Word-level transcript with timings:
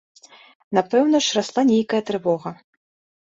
Напэўна 0.77 1.17
ж, 1.27 1.37
расла 1.37 1.65
нейкая 1.71 2.01
трывога. 2.09 2.55